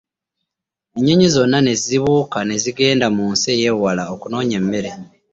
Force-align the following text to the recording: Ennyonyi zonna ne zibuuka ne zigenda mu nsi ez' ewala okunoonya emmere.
Ennyonyi 0.97 1.27
zonna 1.35 1.57
ne 1.63 1.73
zibuuka 1.83 2.39
ne 2.45 2.55
zigenda 2.63 3.07
mu 3.15 3.25
nsi 3.33 3.49
ez' 3.57 3.65
ewala 3.71 4.03
okunoonya 4.13 4.55
emmere. 4.61 4.91